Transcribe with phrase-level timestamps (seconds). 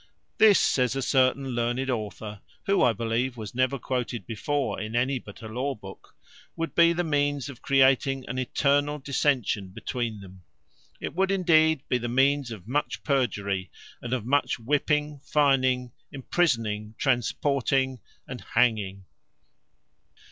[0.39, 5.19] This, says a certain learned author, who, I believe, was never quoted before in any
[5.19, 6.15] but a law book,
[6.55, 10.41] would be the means of creating an eternal dissension between them.
[10.99, 13.69] It would, indeed, be the means of much perjury,
[14.01, 19.05] and of much whipping, fining, imprisoning, transporting, and hanging.